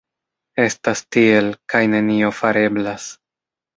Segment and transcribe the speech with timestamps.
[0.61, 3.07] Estas tiel, kaj nenio fareblas.